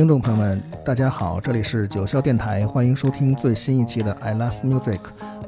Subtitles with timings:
[0.00, 4.96] 听众朋友们，大家好，这里是九霄电台，欢迎收听最新一期的《I Love Music》，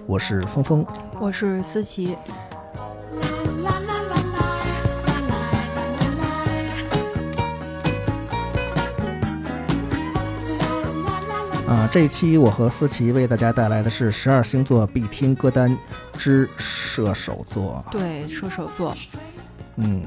[0.05, 0.87] 我是峰峰。
[1.19, 2.19] 我是思琪。
[11.67, 15.75] 啊，这一期我和思琪为大家带来的是十二星座必听歌单
[16.19, 17.83] 之射手座。
[17.91, 18.95] 对，射手座，
[19.77, 20.03] 嗯，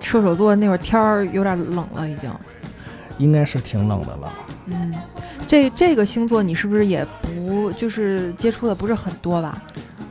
[0.00, 2.28] 射手座那会儿天儿有点冷了，已经。
[3.18, 4.32] 应该是挺冷的了。
[4.66, 4.94] 嗯，
[5.46, 9.62] 这这个星座你是不是也不就是接触的不是很多吧？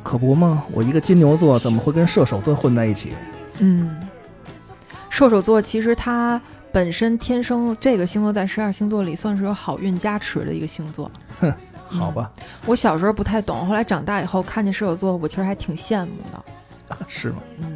[0.04, 0.64] 可不吗？
[0.72, 3.14] 我一个金牛座怎么会跟射手座混在一起？
[3.60, 4.08] 嗯，
[5.10, 6.40] 射手座其实它
[6.72, 11.10] 本身天生这个星座在十二星座里算是有好运加持的一个星座。
[11.40, 11.54] 哼
[11.88, 12.32] 好吧，
[12.66, 16.44] 我小时候不太懂，后来长大以后看见射手座，我其实还挺羡慕的。
[17.08, 17.38] 是吗？
[17.60, 17.73] 嗯。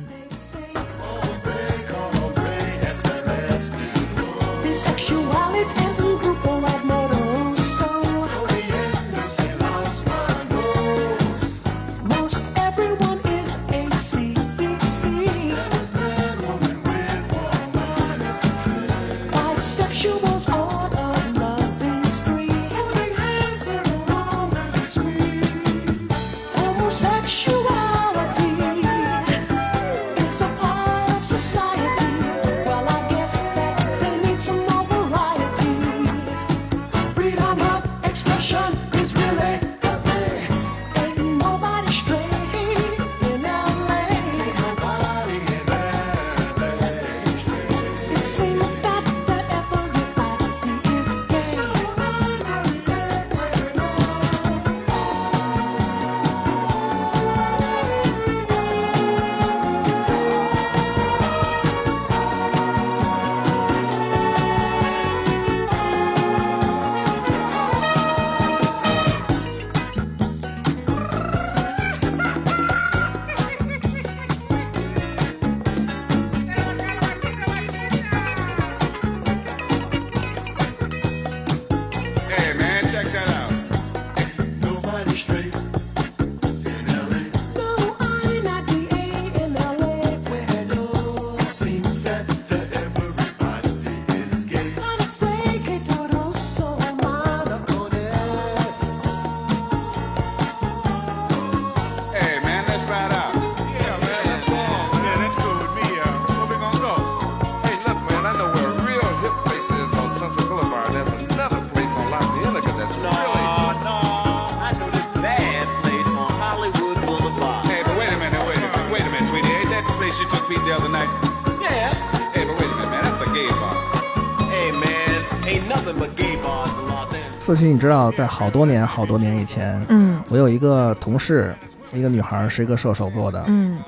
[127.56, 130.22] 思琪，你知道在好多年好多年以前，嗯。
[130.28, 131.56] 我有一个同事，
[131.94, 133.80] 一个女孩是一个射手座的，嗯。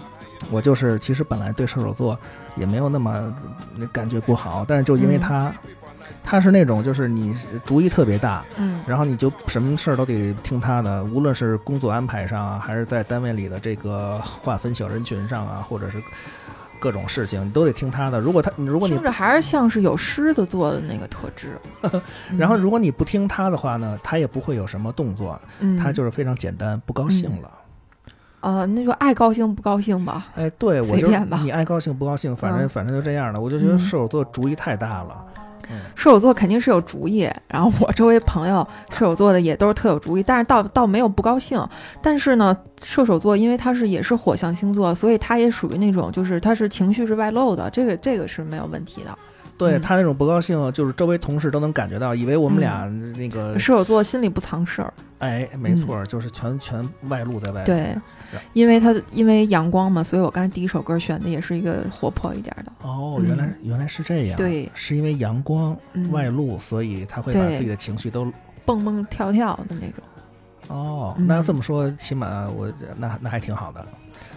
[0.49, 2.17] 我就是其实本来对射手座
[2.55, 3.11] 也没有那么
[3.77, 5.53] 呃感觉不好，但是就因为他，
[6.23, 8.79] 他是那种就是你主意特别大，嗯。
[8.87, 16.01] 然后你就什么事儿都得听他的，无论是工作安排上啊，还是在单位里的这个划分小人群上啊，或者是
[16.79, 18.19] 各种事情，你都得听他的。
[18.19, 21.59] 如果他，如果你听着还是像是有狮子座的那个特质。
[22.37, 27.51] 然后如果你不听他的话呢，他也不会有什么动作，嗯，他就是非常简单，不高兴了。
[28.41, 30.27] 呃，那就爱高兴不高兴吧。
[30.35, 31.09] 哎，对我就
[31.43, 33.41] 你爱高兴不高兴，反正、嗯反正就这样了。
[33.41, 35.25] 我就觉得嗯射手座主意太大了。
[35.95, 41.61] 射手座肯定是有主意，然后我 周围朋友射手座的也都是特有主意，但是倒倒没有不高兴。
[42.01, 49.09] 但是呢，射手座因为他是也是火象星座，所以他也属于那种就是他是情绪是外露的，这个这个是没有问题的。
[49.11, 49.17] 嗯。
[49.59, 57.93] 对他那种不高兴，就是周围同事都能感觉到，以为我们俩那个，射手座心里不藏事儿，哎，没错儿，就是全全外露在外对，
[58.53, 62.71] 因为他因为阳光嘛，所以我刚才第一首歌选的也是一个活泼一点的。
[62.89, 64.37] 哦，原来原来是这样。
[64.37, 68.31] 对是因为阳光嗯外露，所以他会把自己的情绪都。
[68.65, 70.03] 蹦蹦跳跳的那种，
[70.67, 73.83] 哦，嗯那要这么说，起码我那那还挺好的，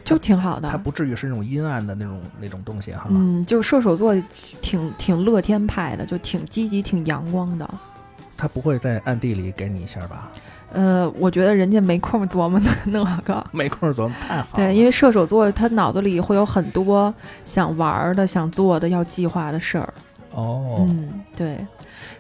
[0.05, 0.71] 就挺好的。
[0.71, 3.09] 它不至于是那种阴暗的那种那种东西哈。
[3.11, 4.15] 嗯，就射手座
[4.63, 7.69] 挺挺乐天派的，就挺积极、挺阳光的。
[8.39, 10.31] 他不会在暗地里给你一下吧？
[10.73, 13.45] 呃，我觉得人家没空琢磨那那个。
[13.53, 14.57] 没空琢磨，太好。
[14.57, 17.13] 对，因为射手座他脑子里会有很多
[17.45, 19.93] 想玩儿的、想做的、要计划的事儿。
[20.31, 21.65] 哦，嗯，对。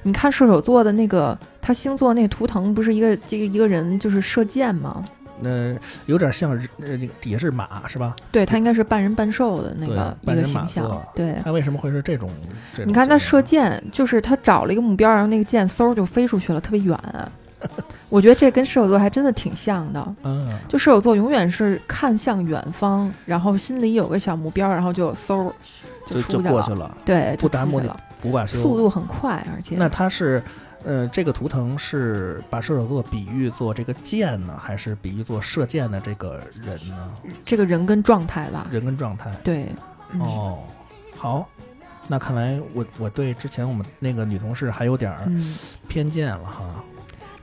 [0.02, 5.02] 你看射手座的那个他星座那个图腾，不是一个这个一个人就是射箭吗？
[5.40, 5.74] 那，
[6.06, 8.14] 有点像人呃，那个底下是马是吧？
[8.30, 11.36] 对他应该是半人半兽的那个一个形象，对。
[11.42, 12.28] 他为什么会是这种？
[12.74, 16.98] 这种你看他射箭，就是他找了一个目标，然后那个箭嗖就飞出去了，特别远。
[18.10, 20.14] 我觉得这跟射手座还真的挺像的。
[20.22, 25.50] 嗯，就射手座永远是看向远方，然后心里有个小目标，然后就嗖
[26.06, 26.50] 就出去了。
[26.50, 28.60] 过去了，对，不达目的就出去了，不罢休。
[28.60, 30.42] 速度很快，而且那他是，
[30.84, 37.12] 呃，这个图腾是把射手座比喻做这个箭呢，还是比喻做射箭的这个人呢？
[37.46, 39.30] 这个人跟状态吧，人跟状态。
[39.42, 39.68] 对，
[40.10, 40.58] 嗯、哦，
[41.16, 41.48] 好，
[42.08, 45.56] 那看来我我对之前我们那个女同事还有点儿嗯，
[45.88, 46.84] 偏见了哈。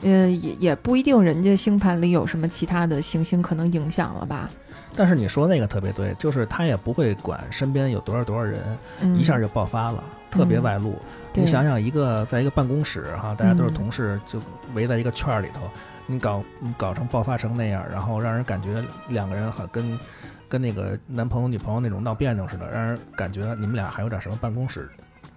[0.02, 4.50] 呃，也也不一定，人家星盘里有什么其他的行星可能影响了吧？
[4.96, 8.62] 但是你说那个特别对，就是他也不会管身边有多少多少人，
[9.02, 10.96] 嗯，一下就爆发了，特别嗯外露。
[11.32, 14.42] 对你想想，一个在一个办公室哈，大家都是嗯同事，就
[14.74, 15.62] 围在一个圈儿里头，
[16.08, 20.00] 你搞你搞成爆发成那样，然后让人感觉两个人好跟
[20.48, 24.90] 跟那个男朋友女朋友那种闹别扭似的，让人感觉你们俩还有点什么办公室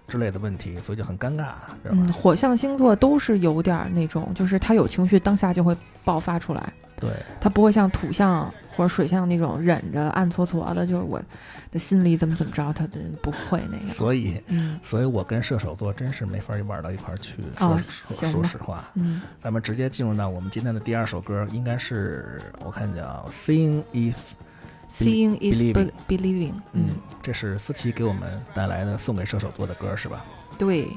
[0.07, 1.53] 之类的问题，所以就很尴尬？
[1.83, 7.09] 嗯，火象星座都是有点儿那种，就是他有情绪当下就会爆发出来，对，
[7.39, 11.21] 他不会像土象或者水象那种忍着暗搓搓的，就是我
[11.71, 13.89] 的心里怎么怎么着，他的不会那样。
[13.89, 14.41] 所以。
[14.47, 17.35] 嗯所以我跟射手座真是没法玩到一块儿去。
[17.59, 24.33] 哦说说实话，嗯，咱们直接进入到我们今天的第二首歌，应该是我看见啊，Seeing is，
[24.95, 25.73] Seeing is believing
[26.07, 30.23] be- believing，嗯嗯，，这是思琪给我们带来的送给射手座的歌是吧？
[30.57, 30.89] 对，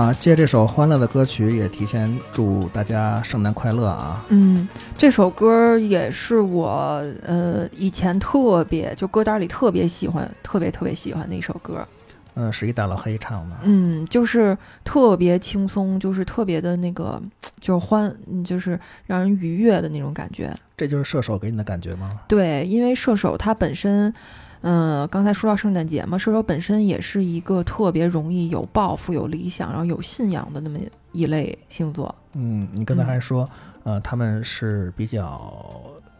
[0.00, 4.24] 啊，借这首欢乐的歌曲，也提前祝大家圣诞快乐啊！
[4.30, 4.66] 嗯，
[4.96, 11.86] 这首歌也是我呃以前特别就歌单里特别喜欢、特别特别喜欢的一首歌。
[12.32, 13.56] 嗯，是一大老黑唱的。
[13.64, 17.20] 嗯，就是特别轻松，就是特别的那个，
[17.60, 20.50] 就是欢，嗯就是让人愉悦的那种感觉。
[20.78, 22.20] 这就是射手给你的感觉吗？
[22.26, 24.14] 对，因为射手他本身，
[24.62, 30.78] 嗯、刚才说到圣诞节嘛，射手本身也是一个特别容易有抱负、有理想，然后有信仰的那么
[31.12, 32.14] 一类星座。
[32.34, 33.48] 嗯，你刚才还说，
[33.84, 35.52] 呃，他们是比较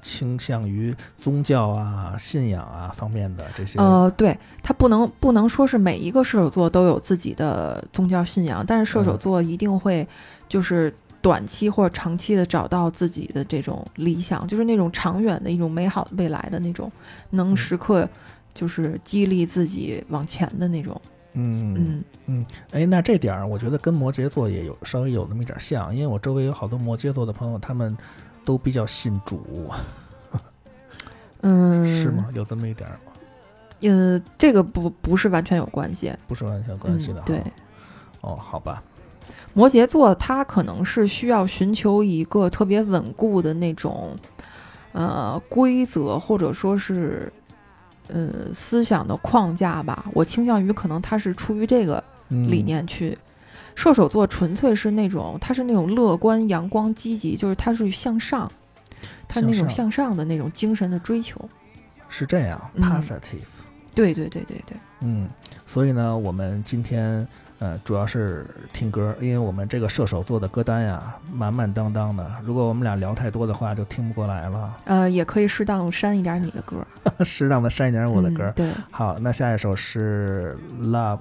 [0.02, 3.78] 倾向于宗教啊、信仰啊方面的这些。
[3.78, 10.08] 呃，对他不能不能说是每一个射手座都有自己的宗教信仰，但是射手嗯座一定会
[10.48, 10.92] 就是
[11.22, 16.90] 短期或者长期的找到自己的这种理想，就是那种长远的一种美好的未来的那种，
[17.30, 18.08] 能嗯时刻
[18.54, 21.00] 就是激励自己往前的那种。
[21.34, 27.96] 嗯嗯嗯哎，那这点儿我觉得跟摩羯座也有稍微有那么一点儿像，因为我周围有好多摩羯座的朋友，他们
[28.44, 29.70] 都比较信主，
[31.42, 32.28] 嗯， 是吗？？
[32.34, 33.12] 有这么一点儿吗？
[33.82, 37.42] 呃，这个不不是完全有关系，不是完全有关系的、嗯对。
[38.22, 38.82] 哦，好吧。
[39.52, 44.16] 摩羯座他可能是需要寻求一个特别稳固的那种，
[44.92, 47.32] 呃，规则或者说是，
[48.08, 50.04] 呃，思想的框架吧。
[50.12, 53.16] 我倾向于可能他是出于这个嗯、理念去。
[53.74, 58.50] 射手座纯粹是那种，他是那种乐观、阳光、积极，就是他是向上，
[59.26, 61.40] 他那种向上的那种精神的追求。
[62.08, 63.38] 是这样嗯，positive。
[63.94, 65.28] 对对对对对，嗯，
[65.66, 67.26] 所以呢，我们今天
[67.60, 74.74] 呃主要是听歌，因为我们这个射手座的歌单呀满满当当的，如果我们俩聊太多的话，就听不过来了。
[74.86, 76.76] 呃，也可以适当删一点你的歌。
[77.24, 78.44] 适当的删一点我的歌。
[78.44, 81.20] 嗯、对，好，那下一首是 Love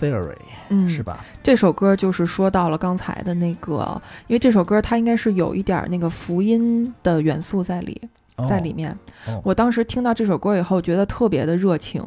[0.00, 0.36] Theory，、
[0.68, 1.18] 嗯，是吧？
[1.42, 8.00] 这首歌就是说到了刚才的那个，因为这首歌它应该是有一点儿那个福音的元素在里，
[8.36, 8.96] 哦在里面。
[9.26, 12.04] 哦我当时听到这首歌以后，觉得特别的热情、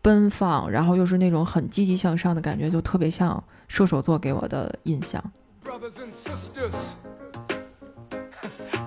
[0.00, 5.22] 奔放，然后又是那种很积极向上的感觉，就特别像射手座给我的印象。
[5.64, 6.92] Brothers and sisters,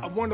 [0.01, 0.32] I want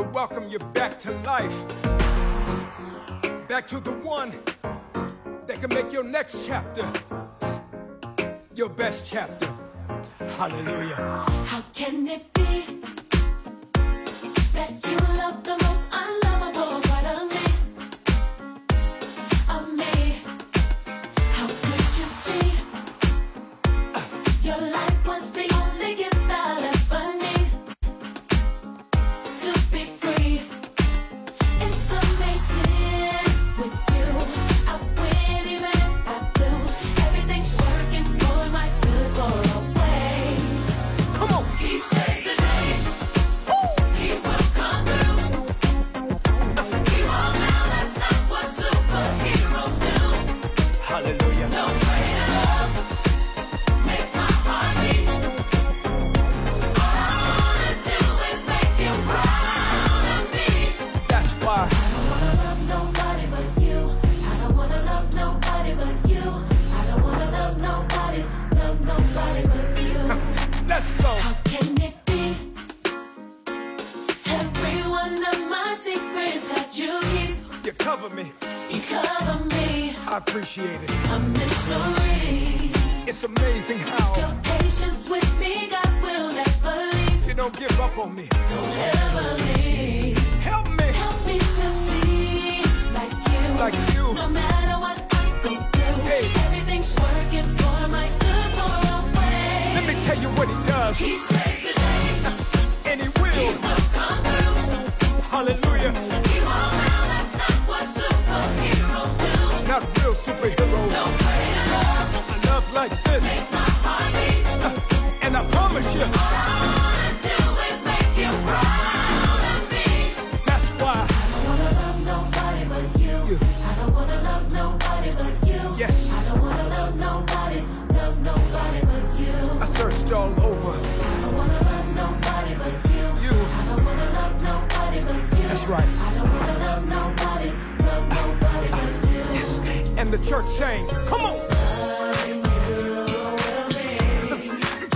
[130.09, 130.71] All over.
[130.71, 130.73] I
[131.21, 133.05] don't wanna love nobody but you.
[133.27, 133.35] You.
[133.35, 135.47] I don't wanna love nobody but you.
[135.47, 135.85] That's right.
[135.85, 137.51] I don't wanna love nobody,
[137.83, 139.19] love nobody but you.
[139.37, 139.59] Yes.
[139.97, 141.37] And the church saying, come on.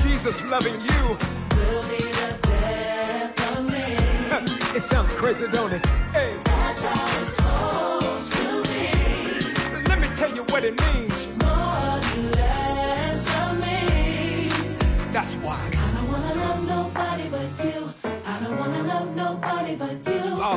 [0.04, 1.18] Jesus loving you.
[4.74, 5.86] It sounds crazy, don't it?
[6.14, 8.88] Hey, That's how it's supposed to be.
[9.90, 11.11] let me tell you what it means.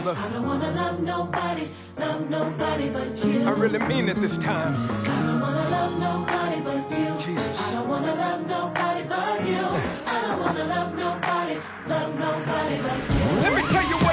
[0.04, 0.20] Father.
[0.20, 3.42] I don't wanna love nobody, love nobody but you.
[3.42, 4.74] I really mean it this time.
[4.76, 7.08] I don't wanna love nobody but you.
[7.24, 7.60] Jesus.
[7.68, 9.64] I don't wanna love nobody but you.
[10.06, 11.56] I don't wanna love nobody,
[11.86, 13.24] love nobody but you.
[13.44, 14.03] Let me tell you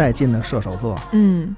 [0.00, 1.54] 带劲的射手座，嗯，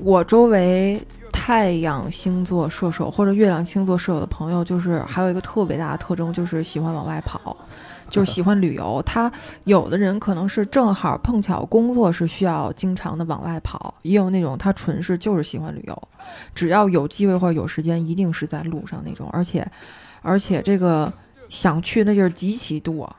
[0.00, 7.56] 我周围太阳星座射手或者月亮星座射手的朋友，就是还有一个特别大的特征，就是喜欢往外跑，
[8.08, 9.02] 就是喜欢旅游。
[9.04, 9.28] 他
[9.64, 16.02] 有的人可能是正好碰巧工作是需要经常的往外跑，也有那种他纯是就是喜欢旅游，
[16.54, 19.66] 只要有机会或者有时间，一定是在路上那种，而且
[20.22, 21.12] 而且这个
[21.48, 23.12] 想去那地儿极其多。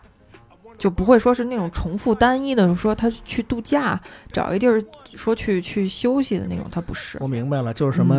[0.81, 4.83] 就不会说是那种重复单一的，说他去度假，找一地儿
[5.13, 8.15] 说去去休息的那种，他不是我明白了，就是什么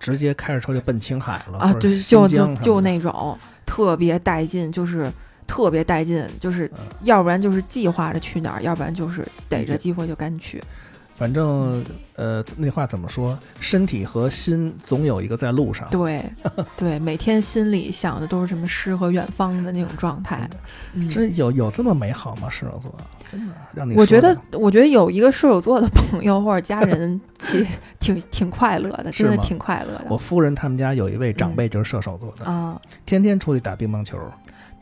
[0.00, 5.12] 直接开着车就奔青海了啊，对，就就就那种特别带劲，就是
[5.46, 6.86] 特别带劲，就是嗯。
[7.02, 10.62] 要不然就是计划着去哪儿，要不然就是逮着机会就赶紧去。
[11.22, 11.84] 反正
[12.16, 13.38] 呃，那话怎么说？
[13.60, 15.88] 身体和心总有一个在路上。
[15.88, 16.20] 对
[16.76, 20.50] 对，每天心里想的都是什么诗和远方的那种状态。
[20.94, 22.50] 嗯，真有有这么美好吗？
[22.50, 22.92] 射手座
[23.30, 27.64] 真的让你我觉，得我觉得有一个射手座的朋友或者家人， 其
[28.00, 32.76] 挺挺快乐的，真的挺快乐的我夫人他们家有一位长辈就是射手座的，啊。
[33.06, 34.18] 天天出去打乒乓球。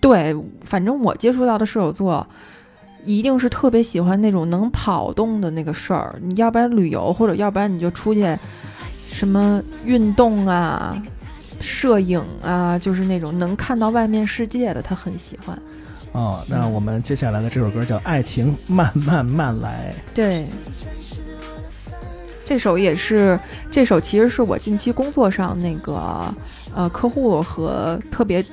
[0.00, 2.26] 对，反正我接触到的射手座，
[3.04, 6.14] 一定是特别喜欢那种能跑动的那个事儿。
[6.22, 8.36] 你要不然旅游，或者要不然你就出去
[8.96, 10.96] 什么运动啊、
[11.60, 15.58] 摄影啊，就是那种能看到外面世界的，他很喜欢。
[16.12, 20.44] 哦，那我们接下来的这首歌叫《爱情慢慢慢来对，
[22.44, 23.38] 这首也是
[23.70, 26.34] 这首，其实是我近期工作上那个
[26.74, 28.44] 呃客户和特别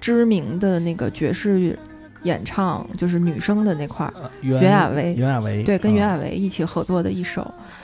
[0.00, 1.78] 知名的那个爵士
[2.22, 7.42] 演唱，就是女生的那块儿。》，呃袁袁娅维袁娅维对，跟袁啊娅维一起合作的一首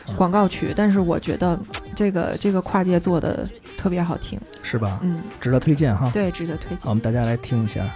[0.09, 1.59] 嗯广告曲，但是我觉得
[1.95, 4.99] 这个这个跨界做的特别好听，是吧？
[5.03, 6.11] 嗯，值得推荐哈。
[6.13, 6.95] 对，值得推好，荐我。
[6.95, 7.89] 们大家来听一下。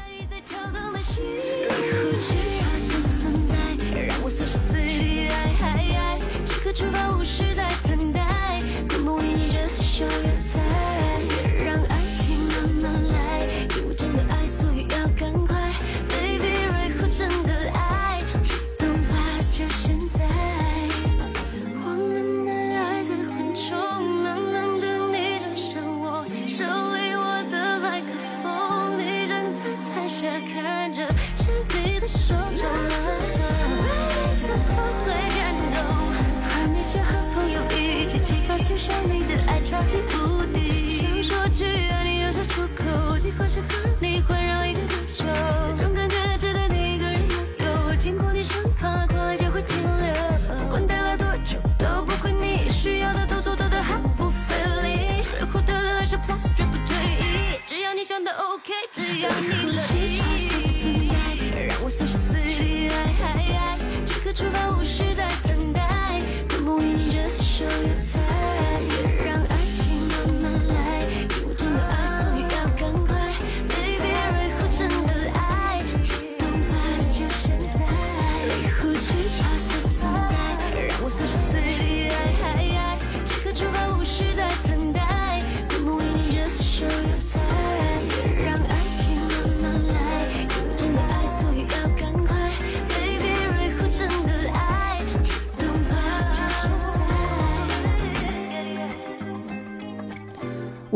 [38.78, 43.97] 说，你的爱超级无敌，想说句爱你又说出口，计划是很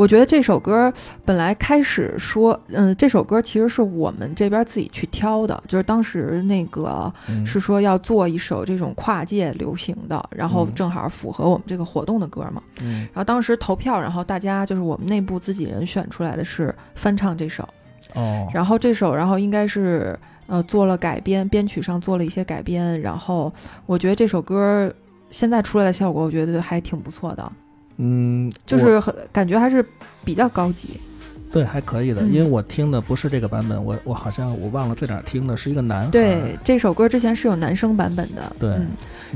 [0.02, 0.92] 我觉得这首歌
[1.24, 7.46] 本来开始说，嗯，这首歌其实是我们这边自己去挑的，就是当时那个嗯。
[7.46, 10.74] 是说要做一首这种跨界流行的，然后嗯。
[10.74, 12.60] 正好符合我们这个活动的歌嘛。
[12.80, 17.62] 嗯，然后当时投票，然后大家就是我们内部自己人选出来的是翻唱这首，
[18.14, 23.52] 哦，然后这首，然后应该是呃做了改编，编曲上做了一些改编，然后
[23.86, 24.92] 我觉得这首歌
[25.30, 27.52] 现在出来的效果，我觉得还挺不错的，
[28.04, 29.84] 嗯，就是很感觉还是
[30.24, 31.00] 比较高级。
[31.52, 36.10] 对还可以的，嗯因为我听的不是这个版本，我我好像我忘了在哪儿听的，是一个男孩。
[36.10, 38.74] 对，这首歌之前是有男生版本的，对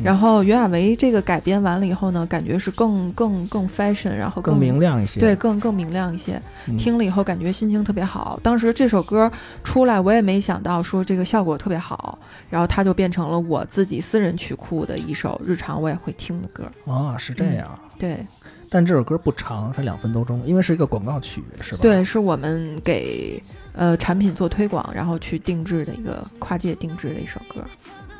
[0.03, 5.21] 然后袁娅维这个改编完了以后呢，感觉是更更更 fashion，然后更明亮一些。
[5.21, 6.41] 对，更更明亮一些。
[6.69, 8.41] 嗯听了以后感觉心情特别好。
[8.43, 9.31] 当时这首歌
[9.63, 16.65] 出来，我也没想到说这个效果特别好，然后它就变成了我自己私人曲库的一首日常我也会听的歌。
[16.85, 17.79] 哦，是这样。
[17.99, 18.25] 对
[18.69, 23.43] 但这首歌不长，才两分多钟，因为是一个广告曲，是吧？，对，是我们给
[23.75, 27.65] 呃产品做推广，然后去定制的一个跨界定制的一首歌。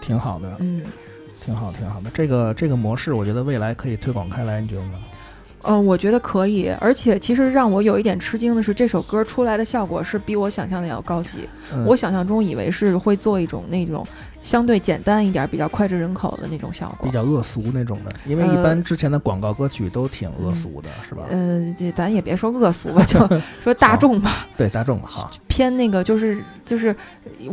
[0.01, 0.83] 挺好的，嗯。
[1.45, 2.11] 挺好，挺好的。
[2.13, 4.99] 这个这个模式，我觉得未来可以推广开来，你觉得吗？
[5.63, 11.49] 嗯，我觉得可以，而且其实让我有一点吃惊的是，这首歌出来的效果是比我想象的要高级。
[11.73, 14.05] 嗯、我想象中以为是会做一种那种
[14.43, 17.13] 相对简单一点、比较脍炙人口的那种效果比。
[17.13, 21.25] 较恶俗那种的，因为一般之前的广告歌曲都挺恶俗的，是吧？
[21.31, 23.19] 呃，这咱也别说恶俗吧， 就
[23.63, 26.95] 说大众吧，对，大众哈，偏那个就是就是，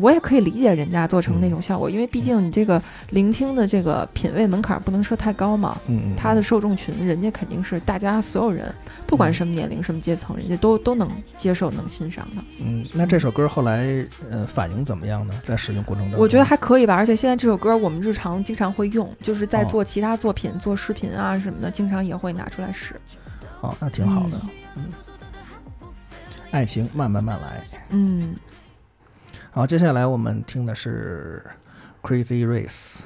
[0.01, 5.79] 我也可以理解人家做成那种效果，因为毕竟你这个聆听的这个品味门槛不能设太高嘛。
[5.87, 8.73] 嗯嗯，他的受众群，人家肯定是大家所有人，
[9.07, 12.43] 不管什么年龄、什么阶层，人家都都能接受、能欣赏的。
[12.63, 15.33] 嗯，那这首歌后来呃反应怎么样呢？
[15.45, 22.99] 在使用过程当中，我觉得还可以吧，而且现在这首歌我们日常经常会用，就是在哦做其他作品、做视频啊什么的，经常也会拿出来使。
[23.61, 24.41] 哦，那挺好的。
[24.75, 24.85] 嗯，
[26.51, 27.65] 爱情慢慢慢来。
[27.89, 28.35] 嗯，
[29.51, 31.43] 好，接下来我们听的是
[32.01, 32.99] Crazy Race。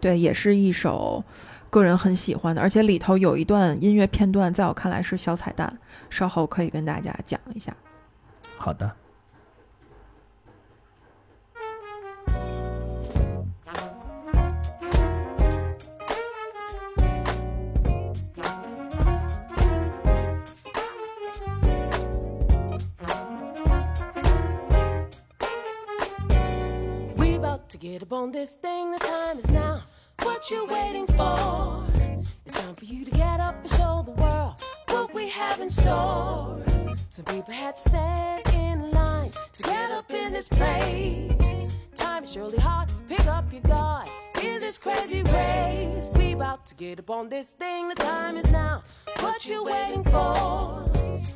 [0.00, 1.22] 对，也是一首
[1.68, 7.74] 个人很喜欢的，而且里头有一段音乐片段，在我看来是小彩蛋，稍后可以跟大家讲一下。
[8.56, 8.90] 好的。
[27.80, 28.92] Get up on this thing.
[28.92, 29.82] The time is now.
[30.22, 31.86] What you waiting for?
[32.44, 35.70] It's time for you to get up and show the world what we have in
[35.70, 36.62] store.
[37.08, 41.74] Some people had to stand in line to get up in this place.
[41.94, 42.92] Time is surely hard.
[43.08, 44.10] Pick up your guard
[44.42, 46.10] in this crazy race.
[46.14, 47.88] We about to get up on this thing.
[47.88, 48.82] The time is now.
[49.20, 50.86] What you waiting for?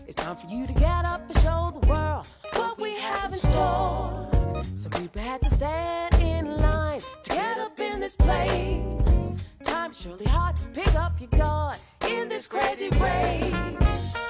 [0.06, 3.38] It's time for you to get up and show the world what we have in
[3.38, 4.33] store.
[4.74, 9.42] Some people had to stand in line to get up in this place.
[9.62, 10.56] Time is surely hard.
[10.56, 14.23] To pick up your guard in this crazy race.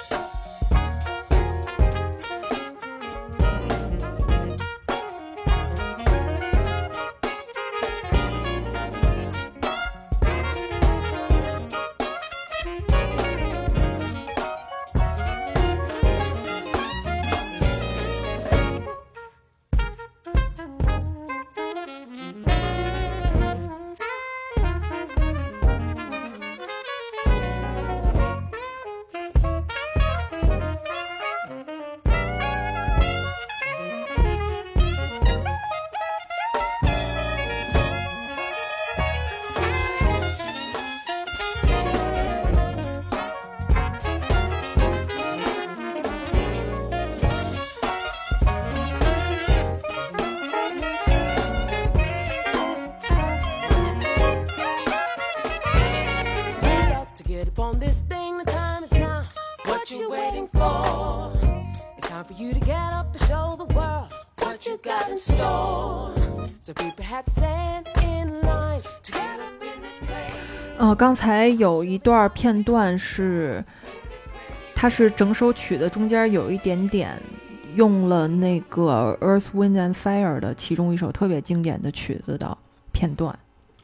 [70.94, 73.64] 刚才有一段片段是，
[74.74, 77.18] 它是整首曲的中间有一点点
[77.74, 82.56] 用了那个 Earth, Wind and Fire 的其中一首特别经典的曲子的
[82.92, 83.36] 片段，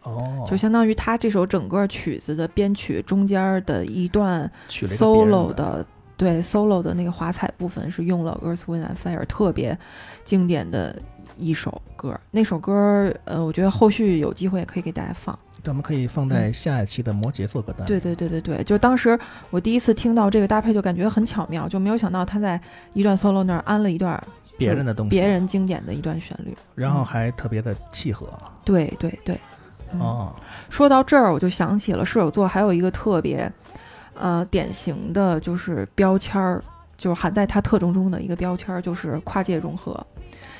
[0.04, 5.84] 哦，就相当于他这首整个曲子的编曲中间的一段 solo 的，
[6.16, 9.76] 对 solo 的那个华彩部分是用了 Earth, Wind and Fire 特别
[10.22, 11.00] 经典的
[11.36, 12.18] 一首歌。
[12.30, 15.36] 那首歌，呃，我觉得后续有机会也可以给大家放。
[15.62, 17.86] 咱们可以放在下一期的摩羯做歌单。
[17.86, 19.18] 嗯对对对对对，就当时
[19.50, 22.60] 我第一次听到这个搭配，就感觉很巧妙，就没有想到他在
[22.92, 24.22] 一段 solo 那儿安了一段
[24.56, 26.56] 别人的东西，别，人经典的一段旋律。
[26.74, 28.28] 然后还特别的契合。
[28.64, 29.40] 对对对，
[29.92, 30.34] 嗯哦，
[30.68, 33.50] 说到这儿，我就想起了射手座还有一个特别，
[34.14, 36.62] 呃，典型的就是标签儿，
[37.00, 39.98] 就是含在它特征中的一个标签儿，就是跨界融合。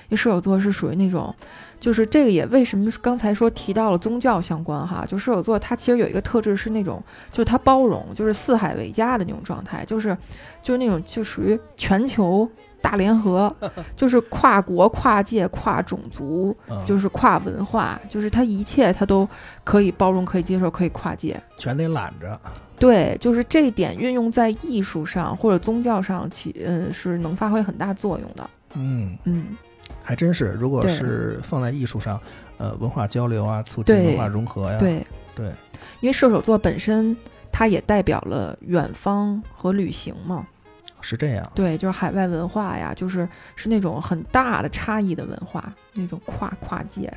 [0.09, 1.33] 因为射手座是属于那种，
[1.79, 7.01] 就是这个也为什么刚才说提到了宗教相关哈，就射手座它其实有一个特质是那种，
[7.31, 10.17] 就是它包容，就是四海为家的那种状态，就是
[10.65, 12.49] 就是那种就属于全球
[12.83, 13.55] 大联合，
[13.95, 19.29] 就是跨国、跨界、跨种族，嗯就是跨文化，就是它一切它都
[19.63, 21.41] 可以包容、可以接受、可以跨界。
[21.57, 22.41] 全得揽着。
[22.81, 28.51] 对，就是这一点运用在艺术上或者宗教上起，嗯，是能发挥很大作用的。
[28.75, 29.57] 嗯，嗯，
[30.03, 30.57] 还真是。
[30.59, 32.19] 如果是放在艺术上，
[32.57, 35.47] 呃，文化交流啊，促进文化融合呀，对对，
[36.01, 37.17] 因为射手座本身
[37.53, 40.47] 它也代表了远方和旅行嘛。
[41.03, 41.51] 是这样。
[41.55, 47.13] 对，就是海外文化呀，就是是那种很大的差异的文化，那种跨跨界。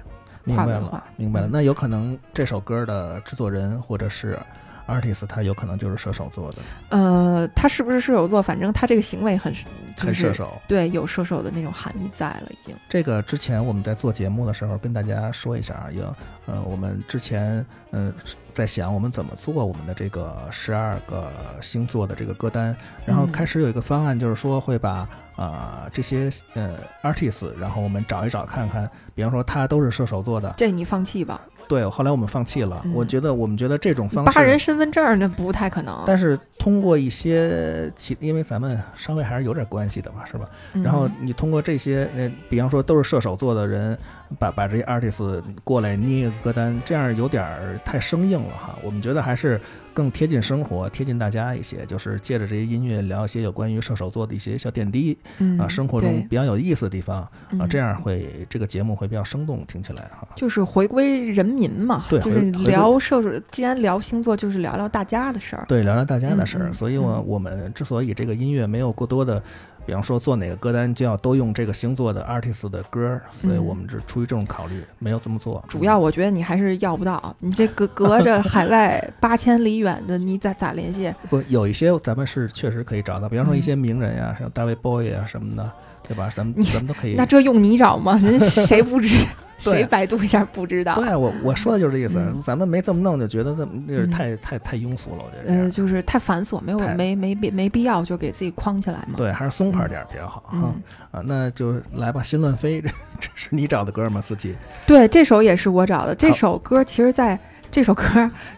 [0.46, 1.48] 明白了跨文化，明白了。
[1.48, 4.38] 嗯那有可能这首歌的制作人或者是
[4.88, 6.58] artist，他有可能就是射手座的，
[6.90, 8.42] 呃，他是不是射手座？
[8.42, 10.62] 反正他这个行为很，就是很射手。
[10.68, 12.76] 对，有射手的那种含义在了，已经。
[12.90, 16.16] 这个之前我们在做节目的时候跟大家说一下啊，有
[16.46, 18.14] 呃，我们之前嗯、呃
[18.54, 31.42] 在想我们怎么做我们的这个十二个星座的这个歌单，然后嗯开始有一个方案，就是说会把呃这些呃 artist，然后我们找一找看看，比方说他都是射手座的，这你放弃吧，
[31.74, 36.04] 对，后来我们放弃了，嗯我觉得我们觉得这种方式八人身份证儿那不太可能。
[36.06, 40.48] 但是通过一些其，因为咱们稍微还是有点关系的嘛，是吧？
[40.74, 43.98] 嗯然后你通过这些，呃，比方说都是射手座的人，
[44.38, 48.78] 把把这些 artist 过来捏一个歌单，这样有点儿太生硬了哈。
[48.84, 49.60] 我们觉得还是
[49.94, 60.28] 更贴近生活、贴近大家一些，就是借着这些音乐聊一些有关于射手座的一些小点滴嗯啊，生活中比较有意思的地方啊，嗯这样会这个节目会比较生动，听起来哈。
[60.36, 63.30] 就是回归人民嘛，对就是聊射手。
[63.52, 65.66] 既然聊星座，就是聊聊大家的事儿。
[65.68, 66.74] 对，聊聊大家的事儿。
[66.74, 69.42] 所以我，嗯我们之所以这个音乐没有过多的，
[69.86, 75.64] 比方说做哪个歌单就要都用这个星座的 artist 的歌，所以嗯我们是出于这种考虑，没有这么做。
[75.68, 81.14] 主要我觉得你还是要不到，你这隔隔着海外八千里远的，你咋咋联系？
[81.30, 85.72] 不有一些咱们是确实可以找到，比方说一嗯些名人呀，像大卫 boy 啊什么的，
[86.08, 86.30] 对吧？
[86.36, 87.14] 咱们咱们都可以。
[87.18, 88.20] 那这用你找吗？
[88.24, 89.08] 人谁不知？
[89.60, 90.96] 谁百度一下不知道？
[90.96, 92.18] 对啊，我我说的就是这意思。
[92.20, 99.14] 嗯咱们没这么弄，就觉得这么就是嗯太、太太庸俗了，我觉得呃，就是太繁琐，没有没没必没必要就给自己框起来嘛。
[99.16, 100.74] 对，还是松快点儿比较好哈、嗯，
[101.12, 102.90] 啊，那就来吧，心乱飞，这
[103.22, 104.20] 这是你找的歌吗？
[104.20, 104.54] 四季？
[104.86, 106.14] 对，这首也是我找的。
[106.14, 107.40] 这首歌其实在
[107.72, 108.04] 这首歌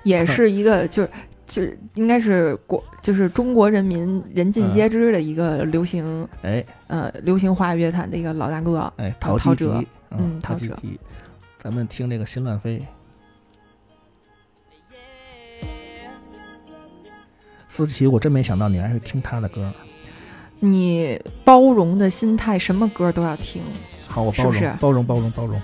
[0.01, 1.09] 也 是一个，就是
[1.45, 8.91] 就是应该是国，就是中国人民人尽嗯皆知的一个流行哎呃流行华语乐坛的一个老大哥。
[8.97, 10.99] 哎，陶陶吉喆吉，嗯陶吉吉，
[11.61, 12.81] 咱们听这个心乱飞。
[17.69, 19.71] 思琪，我真没想到你还会听他的歌。
[20.61, 23.61] 你包容的心态，什么歌都要听。
[24.07, 25.61] 好，我包容，是不是包容，包容，包容。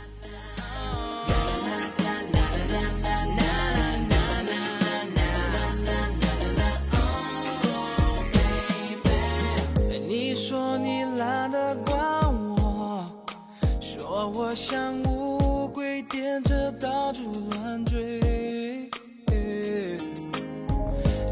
[14.56, 18.20] 像乌龟颠着到处乱追。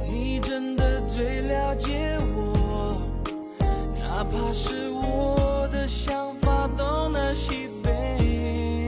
[0.07, 2.97] 你真的最了解我，
[4.01, 8.87] 哪怕是我的想法东南西北。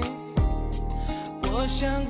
[1.52, 2.04] 我想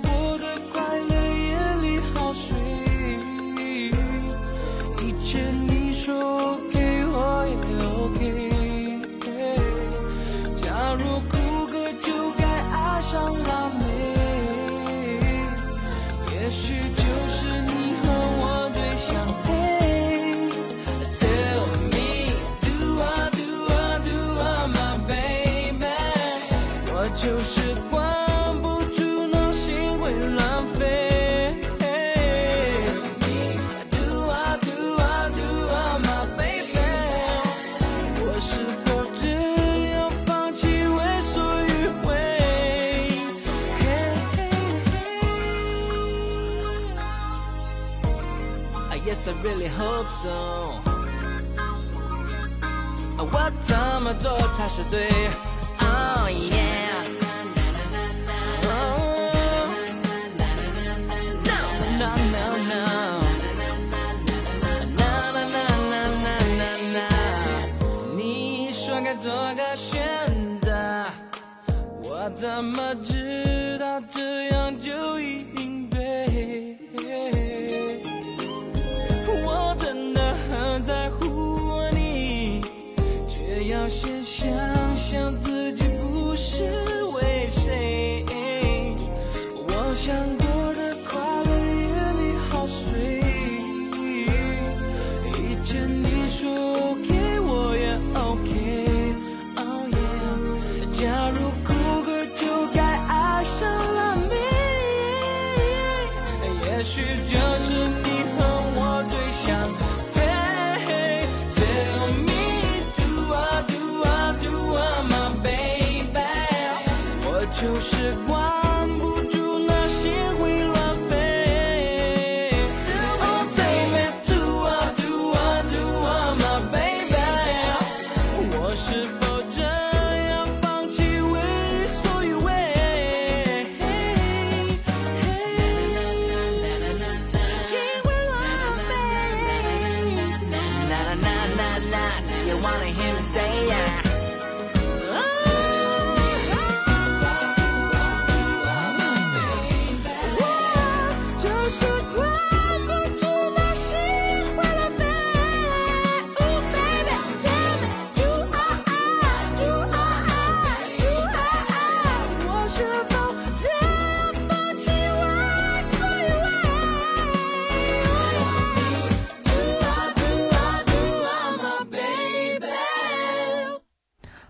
[49.43, 50.29] really hope so。
[53.17, 55.07] 我怎么做才是对
[55.79, 56.59] ？Oh yeah。
[58.63, 58.75] No,
[61.99, 62.73] no, no, no.
[64.97, 65.01] Na,
[65.31, 66.99] na, na, na, na, na, na.
[68.15, 69.99] 你说该做个选
[70.61, 71.05] 择，
[72.03, 72.80] 我怎么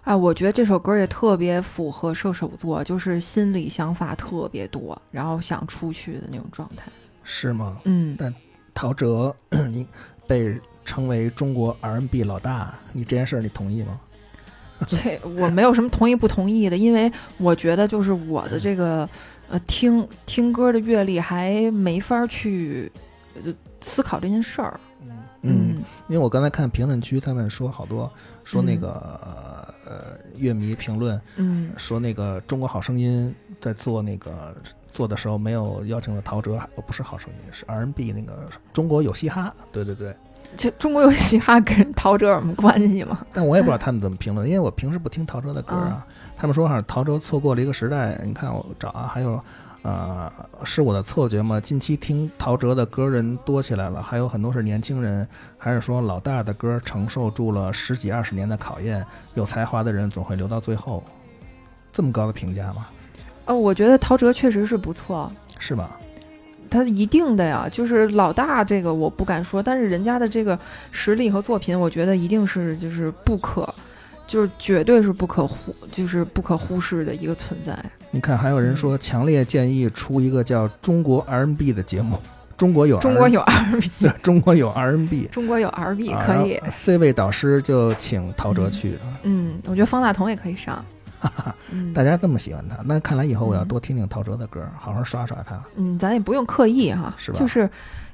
[0.03, 6.91] 哎，我觉得这首歌也特别符合射手座，就是心里想法特别多，然后想出去的那种状态。
[7.23, 7.79] 是吗？
[7.85, 8.33] 嗯，但
[8.73, 9.33] 陶喆，
[9.69, 9.87] 你
[10.27, 14.01] 被称为中国 R&B 老大，你这件事儿你同意吗？
[14.87, 19.07] 这我没有什么同意不同意的，因为我觉得就是我的这个
[19.49, 22.91] 呃听听歌的阅历还没法去
[23.43, 24.79] 呃思考这件事儿。
[25.43, 28.11] 嗯，因为我刚才看评论区，他们说好多
[28.43, 28.91] 说那个、
[29.85, 31.71] 呃乐迷评论嗯。
[31.77, 34.55] 说那个《中国好声音》在做那个
[34.91, 40.15] 做的时候没有邀请了陶喆，哦不是好声音，是 R&B 那个中国有嘻哈，对对对。
[40.57, 43.19] 这中国有嘻哈跟陶喆有什么关系吗？
[43.33, 46.05] 但我也不知道他们怎么评论，因为我平时不听陶喆的歌啊。
[46.37, 49.39] 他们说好像陶喆错过了一个时代，你看我找啊，还有
[49.83, 50.31] 呃，
[50.63, 51.59] 是我的错觉吗？
[51.59, 55.27] 近期听陶喆的歌人多起来了，还有很多是年轻人，
[55.57, 59.05] 还是说老大的歌承受住了十几二十年的考验？
[59.35, 61.03] 有才华的人总会留到最后，
[61.93, 62.87] 这么高的评价吗？
[63.45, 65.97] 哦，我觉得陶喆确实是不错，是吧？
[66.71, 70.57] 他一定的呀，就是老大这个我不敢说，但是人家的这个
[70.89, 73.67] 实力和作品，我觉得一定是就是不可，
[74.25, 77.77] 就是绝对是不可忽，就是不可忽视的一个存在。
[78.09, 82.17] 你看，还有人说强烈建议出一个叫《中国 R&B》的节目，
[82.57, 85.27] 中国有 R, 中国有 R&B，对中国有 R&B。
[85.31, 90.85] 中国有 R&B 啊可以，C 位导师就请陶喆去，嗯，我觉得方大同也可以上，
[91.71, 95.61] 嗯大家这么喜欢他，那看来以后我要多听听陶喆的歌，好好刷刷他。
[95.75, 97.69] 嗯，咱也不用刻意哈，是吧就是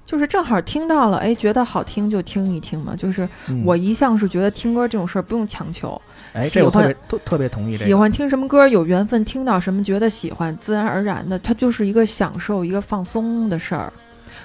[0.05, 2.95] 就是正好听到了，哎，觉得好听就听一听嘛。
[2.95, 5.99] 就是嗯我一向是觉得听歌这种事儿不用强求，
[6.33, 7.85] 哎，喜欢这我特别特特别同意这个。
[7.85, 13.91] 喜欢听什么歌，有缘分听到什么，觉得喜欢，自然而然的，它就是一个享受、一个放松的事儿，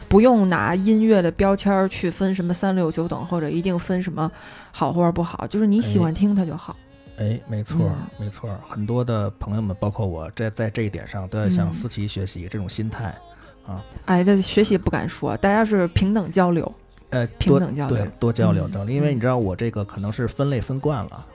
[0.09, 4.31] 不用拿音乐的标签儿去分什么三六九等，或者一定分什么
[4.71, 6.75] 好或者不好，就是你喜欢听它就好。
[6.75, 6.92] 哎，
[7.47, 13.15] 没错儿嗯没错儿，很多的朋友们，包括我，在在这一点上都要向嗯思琪学习这种心态
[13.67, 13.85] 啊。
[14.07, 16.73] 哎，这学习不敢说，大家是平等交流。
[17.11, 21.27] 呃，平等交流对，多交流嗯交流，因为嗯你知道我这个可能是分类分惯了，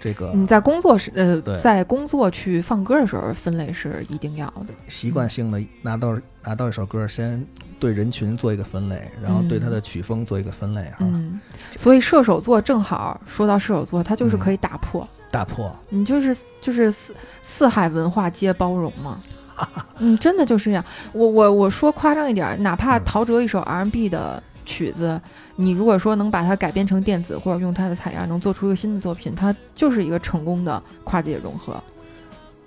[0.00, 4.74] 这个你在工作时，呃，在工作去放歌的时候，分类是一定要的。
[4.86, 7.44] 习惯性的拿到拿到一首歌，先
[7.80, 11.40] 对人群做一个分类，然后对它的曲风做一个分类哈，嗯，
[11.76, 15.06] 所以射手座正好说到射手座，它就是嗯可以打破。
[15.30, 15.70] 打破。
[15.88, 19.20] 你就是就是四四海文化皆包容嘛。
[19.98, 20.84] 嗯，真的就是这样。
[21.12, 25.18] 我我我说夸张一点，哪怕嗯陶喆一首 R&B 的曲子，
[25.56, 31.82] 你如果说能把它改编成电子，或者用它的采样，能做出一个新的作品，它就是一个成功的跨界融合。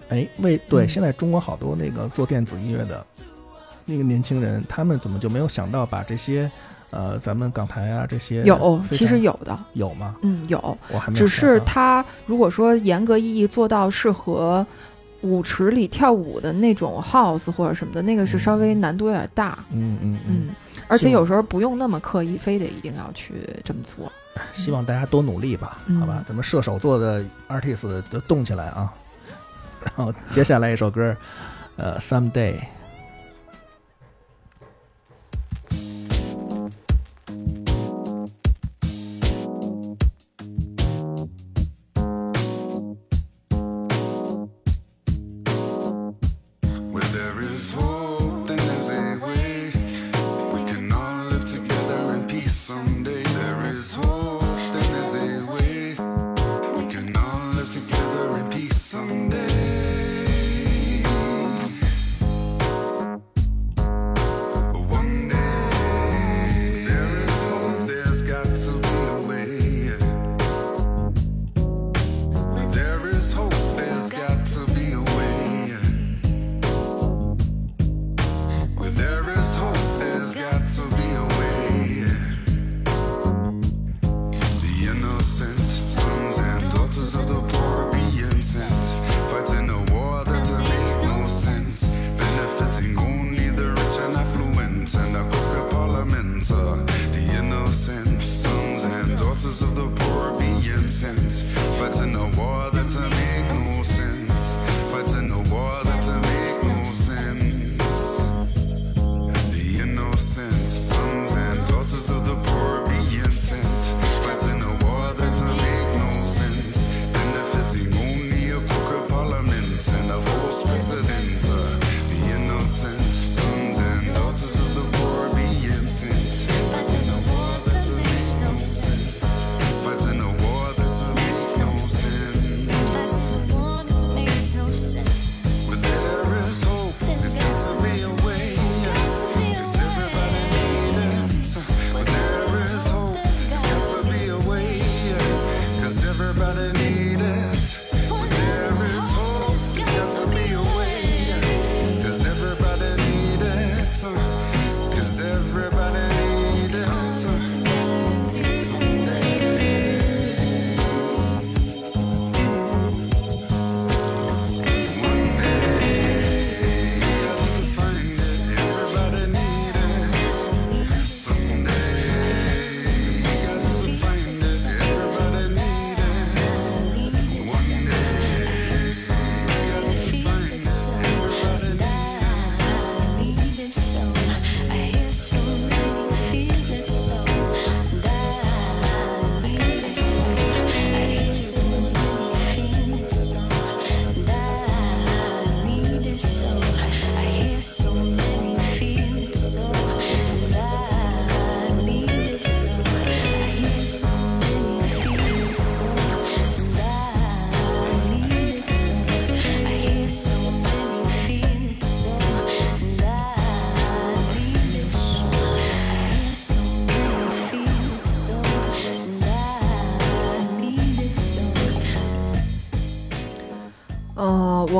[0.09, 3.05] 哎，为对，嗯现在中国好多那个做电子音乐的
[3.85, 6.51] 那个年轻人，他们怎么就没有想到把这些
[6.89, 10.15] 呃咱们港台啊这些有，其实有的，有吗？
[10.23, 14.65] 嗯，有，我还没只是想到它如果说严格意义做到适合
[15.21, 19.57] 舞池里跳舞的那种 house 或者什么的，那个是稍微难度有点大。
[19.71, 20.55] 嗯嗯嗯，嗯，
[20.91, 24.11] 而且有时候不用那么刻意，非得一定要去这么做。
[24.53, 26.23] 希望大家多努力吧，嗯好吧？
[26.27, 28.93] 咱们射手座的 artist 都动起来啊！
[29.83, 31.15] 然后接下来一首歌，
[31.75, 31.99] 呃。
[31.99, 32.55] Someday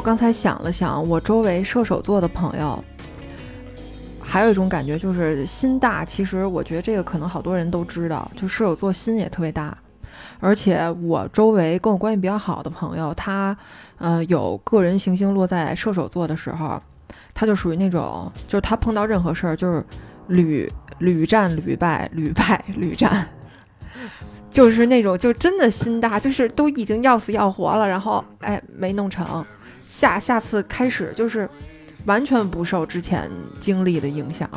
[0.01, 2.83] 刚才想了想，我周围射手座的朋友，
[4.19, 6.03] 还有一种感觉就是心大。
[6.03, 9.77] 其实我觉得这个可能好多人都知道，就射手座心也特别大。
[10.39, 13.55] 而且我周围跟我关系比较好的朋友，他
[13.99, 16.81] 呃有个人行星落在射手座的时候，
[17.33, 19.85] 他就属于那种，就是他碰到任何事儿就是
[20.27, 23.27] 屡屡战屡败，屡败屡战。
[24.49, 29.45] 就是那种就真的心大，就是都已经要死要活了，然后哎没弄成，
[30.01, 31.47] 下下次开始就是
[32.05, 33.29] 完全不受之前
[33.59, 34.49] 经历的影响，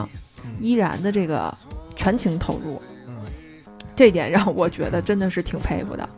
[0.59, 1.55] 依然的这个
[1.95, 2.81] 全情投入，
[3.95, 6.09] 这点让我觉得真的是挺佩服的。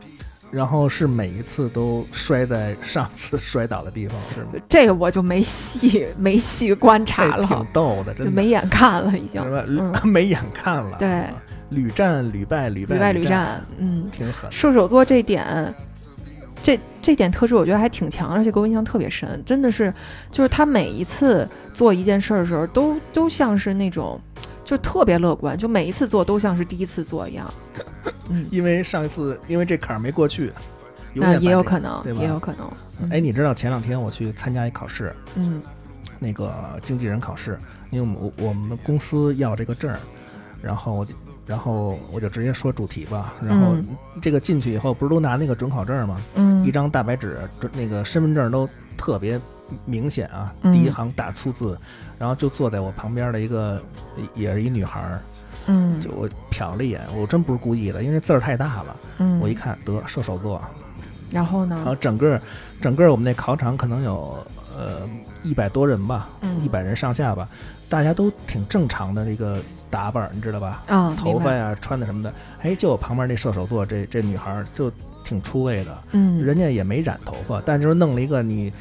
[0.53, 4.51] 然后是每一次都摔在上次摔倒的地方，是吗？
[4.71, 9.43] 这个我就没细没细观察了挺了，逗的，真的就没眼看了已经
[10.09, 11.33] 没眼看了，对啊，
[11.71, 14.51] 屡战屡败，屡屡败屡屡战，嗯，挺狠。
[14.53, 15.45] 射手座这点，
[16.67, 19.41] 这这点特质我觉得还挺强，而且给我印象特别深。
[19.47, 19.95] 真的是，
[20.33, 24.21] 就是他每一次做一件事儿的时候，都都像是那种，
[24.65, 27.49] 就特别乐观，就每一次做都像是第一次做一样。
[28.31, 30.47] 嗯，因为上一次因为这坎儿没过去，
[31.15, 32.69] 永那也有可能，对也有可能。
[33.01, 35.63] 嗯哎，你知道前两天我去参加一考试，嗯
[36.19, 36.53] 那个
[36.83, 37.57] 经纪人考试，
[37.91, 40.01] 因为我们我们公司要这个证儿，
[40.61, 41.15] 然后我就
[41.47, 46.21] 然后我就直接说主题吧，然后嗯这个进去以后不是都拿那个准考证吗？
[46.35, 49.41] 一嗯张大白纸，准那个身份证都特别
[49.85, 50.73] 明显啊，嗯。
[50.73, 51.79] 第一行大粗字，
[52.19, 53.81] 然后就坐在我旁边的一个
[54.35, 55.21] 也是一女孩儿，
[55.67, 56.01] 嗯。
[56.01, 60.61] 就我瞟了一眼，我真不是故意的，因为字儿太大了，嗯，我一看得射手座，
[61.31, 61.77] 然后呢？
[61.77, 61.95] 然后？
[61.95, 62.41] 整个
[62.81, 64.37] 整个我们那考场可能有
[64.77, 65.09] 呃
[65.45, 66.61] 一百多人吧，嗯。
[66.65, 67.49] 一百人上下吧，
[67.89, 69.61] 大家都挺正常的这个
[69.91, 70.83] 打扮，你知道吧？
[70.89, 71.15] 啊。
[71.17, 72.33] 头发呀、穿的什么的，
[72.63, 74.91] 哎，就我旁边那射手座这这女孩就
[75.25, 78.73] 挺出位的，嗯，人家也没染头发，但就是弄了一个你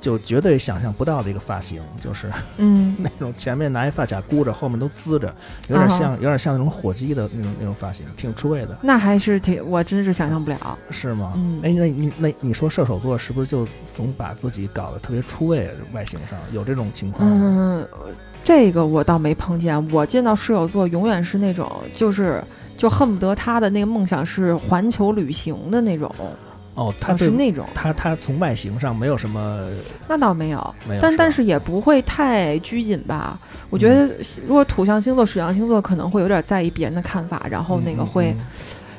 [0.00, 5.34] 就绝对想象不到的一个发型，就是嗯， 那种前面拿一发卡箍着，后面都滋着，
[5.68, 10.78] 有点像、有点像那种火鸡的那种那种发型，挺出位的，那还是挺，我真是想象不了。
[10.90, 11.34] 是吗？
[11.36, 15.70] 嗯哎，那你那你说射手座是不是就总把自己搞得特别出位？
[15.92, 17.36] 外形上有这种情况吗？
[17.44, 17.88] 嗯，
[18.42, 19.90] 这个我倒没碰见。
[19.90, 22.42] 我见到射手座永远是那种，就是
[22.76, 26.12] 就恨不得他的那个梦想是环球旅行的那种，
[26.74, 27.66] 哦，他是那种。
[27.74, 29.68] 他他从外形上没有什么
[30.08, 33.38] 那倒没有，没有，但但是也不会太拘谨吧。
[33.68, 34.10] 我觉得
[34.46, 38.40] 如果土象星座、水象星座可能会有点在意别人的看法，然后那个嗯会嗯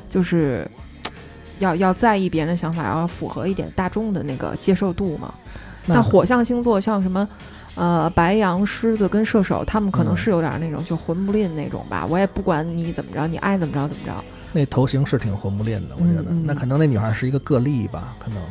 [0.10, 0.70] 就是
[1.60, 5.34] 要要在意别人的想法，然后符合一点大众的那个接受度嘛。
[5.88, 7.28] 那那火象星座像什么，
[7.76, 12.06] 呃，白羊、狮子跟射手，他们可能嗯是有点那种就混不吝那种吧。
[12.10, 14.14] 我也不管你怎么着，你爱怎么着怎么着。
[14.52, 16.32] 那头型是挺混不吝的，我觉得。
[16.46, 18.42] 那可能那女孩是一个个例吧，可能。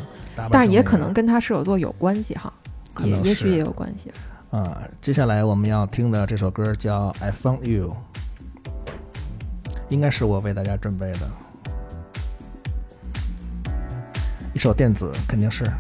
[0.51, 2.51] 但是也可能跟她射手座有关系哈，
[2.95, 4.11] 可能也也许也有关系。
[4.51, 7.89] 啊、接下来我们要听的这首歌叫《I Found You》，
[9.91, 11.19] 应该是我为大家准备的
[14.55, 15.71] 一首电子，肯定是。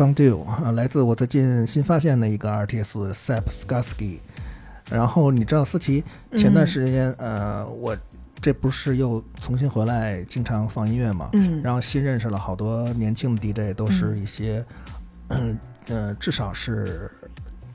[0.00, 4.20] Found You 啊，来自我最近新发现的一个 artist Sep Skarsky。
[4.90, 6.02] 然后你知道思琪
[6.38, 7.94] 前段时间，呃，我
[8.40, 11.60] 这不是又重新回来，经常放音乐嘛，嗯。
[11.62, 14.64] 然后新认识了好多年轻的 DJ，都是一些，
[15.28, 17.10] 嗯呃，至少是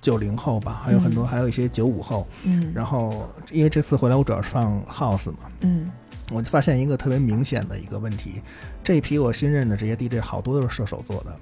[0.01, 2.27] 九零后吧，还有很多，还有一些九五后。
[2.43, 2.73] 嗯。
[2.73, 5.91] 然后因为这次回来，我主要是放 House 嘛，嗯。
[6.31, 8.41] 我就发现一个特别明显的一个问题，
[8.83, 11.37] 这一批我新认的这些 DJ 好多都是射手座的，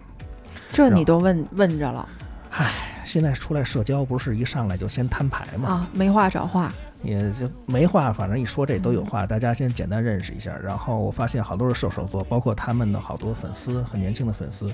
[0.73, 2.07] 这你都问问着了，
[2.49, 2.73] 唉
[3.05, 6.73] 现在出来社交不是一上来就先摊牌嘛，啊，没话找话。
[7.03, 10.57] 也就没话，反正一说这都有话，大家先简单认识一下。
[10.63, 14.73] 然后我发现好多是射手座，包括他们的好多粉丝，很年轻的粉丝，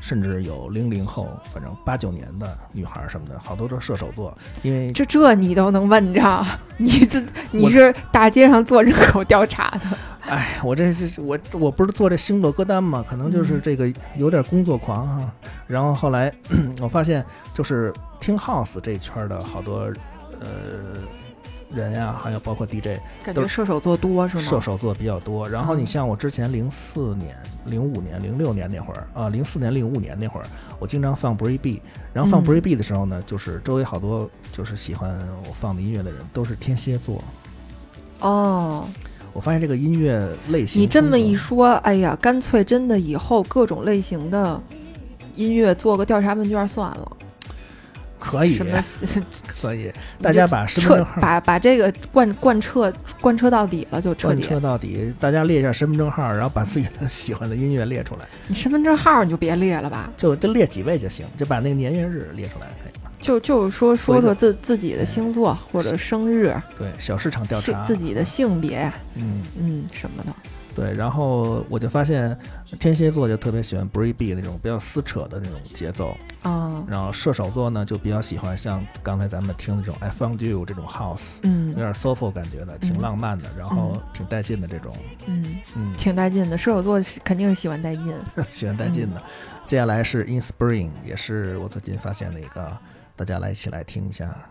[0.00, 4.36] 甚至有零零后，反正八九年的女孩儿什么的，好多都是射手座。
[4.62, 6.44] 因为这这你都能问着？
[6.78, 7.22] 你这
[7.52, 9.96] 你是大街上做人口调查的？
[10.30, 15.32] 哎，我这是我我不是做这星座歌单嘛，可能就是这个有点工作狂哈、
[15.66, 16.32] 然后后来
[16.80, 17.24] 我发现，
[17.54, 19.90] 就是听 house 这一圈儿的好多
[20.40, 20.46] 呃
[21.70, 24.42] 人呀、还有包括 DJ 感觉射手座多是吗？
[24.42, 25.48] 射手座比较多。
[25.48, 27.34] 然后你嗯像我之前零四年、
[27.66, 30.46] 零五年、零六年那会儿啊，零四年、零五年那会儿，
[30.78, 35.10] 我经常放 Bree B，然后放嗯 Bree B 的时候呢，就是周围好多就是喜欢
[35.48, 37.22] 我放的音乐的人都是天蝎座。
[38.20, 38.84] 哦，
[39.32, 44.60] 我发现这个音乐类型，你这么一，说，哎呀，干脆真的以后各种类型的
[45.34, 47.12] 音乐做个调查问卷算了。
[48.20, 48.76] 可以什么
[49.46, 54.42] 可以，大家把身份证号把把这个贯贯彻贯彻到底了，就彻底。
[54.42, 62.97] 贯彻到底，大家列一下身份证号，然后把自己的 喜欢的音乐列出来，你身份证号你就别列了吧，就就列几位就行，就把那个年月日列出来可以吗？
[63.18, 69.42] 就就是说说说自自己的星座或者生日，对，小市场调查，自己的性别，嗯。
[69.58, 70.32] 嗯什么的。
[70.74, 72.38] 对，然后我就发现
[72.78, 84.94] 天蝎座就特别喜欢 Bree B 那种比较撕扯的那种节奏，啊，然后射手座呢就比较喜欢像刚才咱们听的这种 I Found You 这种 House，嗯有点 soulful 感觉的，挺嗯浪漫的，然后挺带劲的这种，
[85.26, 86.56] 嗯，嗯，挺带劲的。
[86.56, 88.14] 射手座肯定是喜欢带劲。
[88.52, 89.20] 喜欢带劲的。
[89.66, 92.78] 接下来是 In Spring，也是我最近发现的一个，
[93.18, 94.48] 大家来一起来听一下。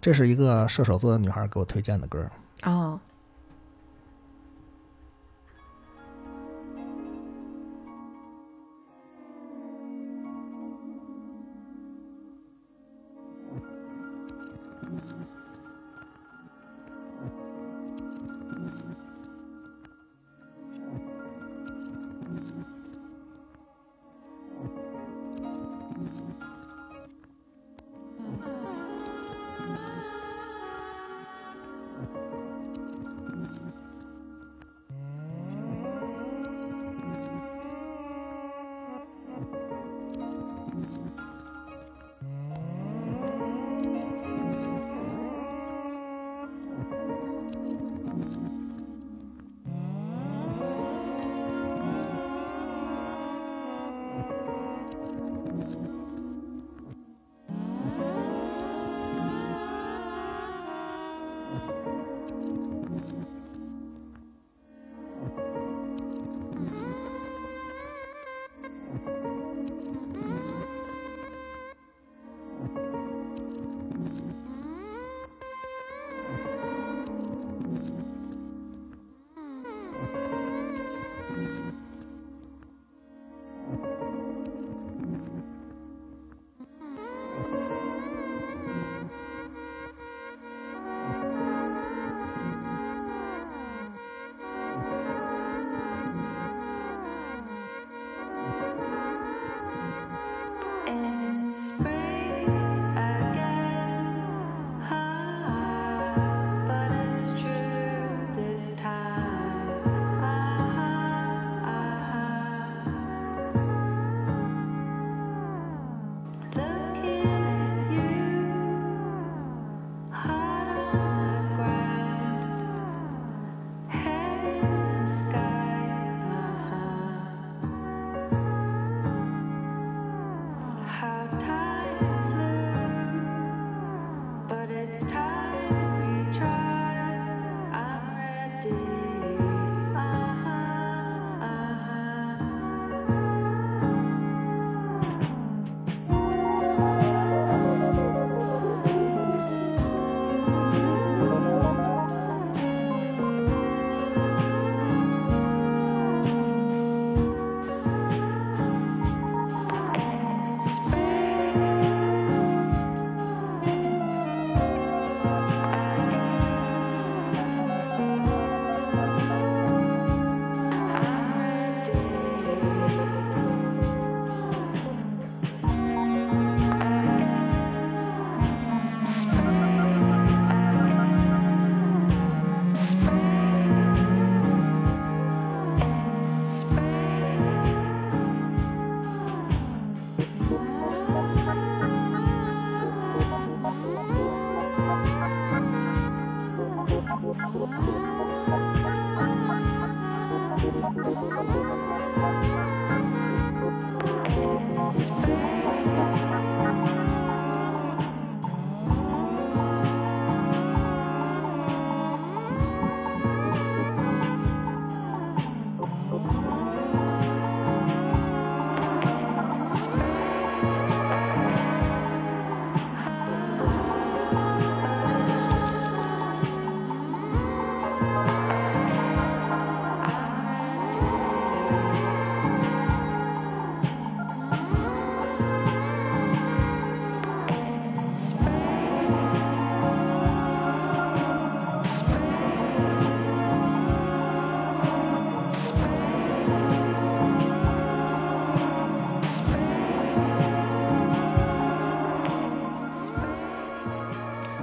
[0.00, 2.28] 这是一个射手座的女孩给我推荐的歌，
[2.64, 2.98] 哦，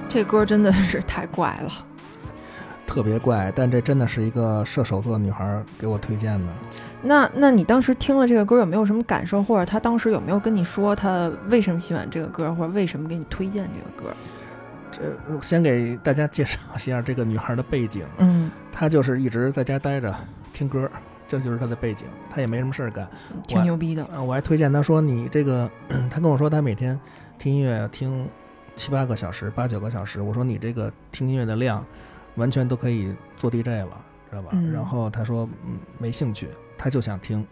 [0.09, 1.71] 这歌真的是太怪了。
[2.87, 6.47] 特别怪，但这真的是一个射手座女孩给我推荐的。
[7.03, 14.15] 那那你当时听了这个歌有没有什么感受，或者他当时有没有跟你说他为什么喜欢这个歌，或者为什么给你推荐这个歌？
[14.91, 20.13] 这先给大家介绍一下这个女孩的背景，嗯，她就是一直在家待着
[20.51, 20.89] 听歌，
[21.27, 23.07] 这就是她的背景，她也没什么事儿干。
[23.47, 24.03] 挺牛逼的。
[24.05, 25.69] 啊，我还推荐她说你这个，
[26.09, 26.99] 她跟我说她每天
[27.37, 28.27] 听音乐听
[28.79, 31.85] 七八个小时、八九个小时，我说你这个听音乐的量
[32.35, 34.51] 完全都可以做 DJ 了，知道吧？
[34.53, 37.45] 嗯然后他说嗯没兴趣，他就想听，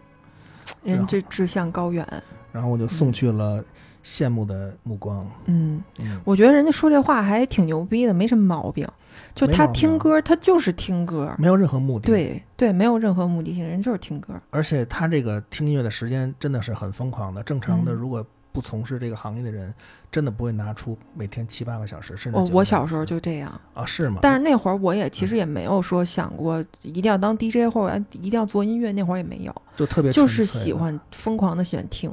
[0.82, 2.06] 人这志向高远。
[2.50, 3.62] 然后我就送去了
[4.02, 5.30] 羡慕的目光。
[5.44, 8.88] 嗯，嗯，我觉得人家说这话还挺牛逼的，没什么毛病。
[9.34, 14.32] 就他听歌，他就是听歌，没有任何目的。，对对，没有任何目的性，人就是听歌。
[14.48, 17.42] 而且他这个听音乐的时间真的是很疯狂的。
[17.42, 19.72] 正常的，嗯如果不从事这个行业的人，
[20.10, 24.18] 真的不会拿出每天七八个小时，甚至我小我小时候就这样，啊，是吗？
[24.22, 32.10] 但是那会儿我也其实也没有说想过一定要当 DJ 或者一定要做音乐，那会儿也没有，就特别就是喜欢疯狂的喜欢听。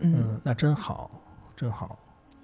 [0.00, 1.10] 嗯，嗯，那真好，
[1.56, 1.98] 真好。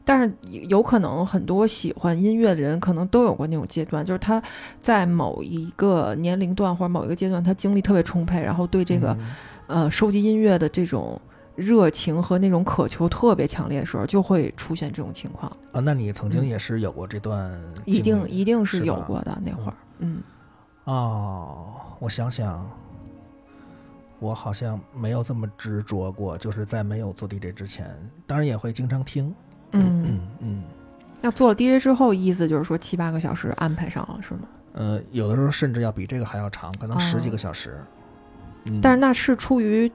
[0.05, 0.35] 但是
[0.69, 4.43] 有可能很多喜欢音乐的人可能都有过那种阶段，就是他
[4.81, 9.35] 在某一个年龄段或者某一个阶段，他精力特别充沛，然后对这个、嗯
[9.69, 11.19] 呃收集音乐的这种
[11.55, 15.51] 热情和那种渴求特别强烈的时候，就会出现这种情况。
[15.73, 17.51] 啊，那你曾经嗯也是有过这段
[17.85, 20.23] 一定一定是有过的那会儿，嗯
[20.85, 21.67] 哦，
[21.99, 22.69] 我想想，
[24.19, 27.89] 我好像没有这么执着过，就是在没有做 DJ 之前，
[28.27, 29.35] 当然也会经常听。
[29.73, 30.05] 嗯。
[30.05, 30.65] 嗯嗯。
[31.21, 34.41] 那做了 DJ 之后，意思就是说七八个小时安排上了，是吗？
[34.73, 37.79] 呃，有的时候甚至要比这个还要长，可能十几哦个小时。
[38.65, 39.91] 嗯，但是那是出于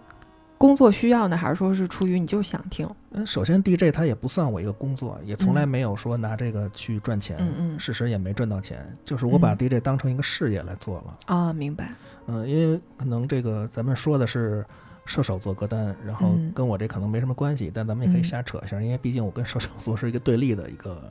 [0.57, 2.87] 工作需要呢，还是说是出于你就想听？
[3.11, 11.17] 嗯，首先 DJ 它也不算我一个工作，也从来嗯没有说拿这个去赚钱，嗯嗯事实也没赚到钱，就是我把嗯 DJ 当成一个事业来做了。
[11.25, 11.89] 啊，明白。
[12.27, 14.65] 嗯，因为可能这个咱们说的是
[15.05, 21.01] 射手座歌单，然后嗯跟我这可能没什么关系，但咱们也可以嗯瞎扯一下，因为毕竟我跟射手座是一个对立的一个。